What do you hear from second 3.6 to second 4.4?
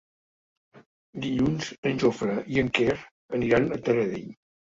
a Taradell.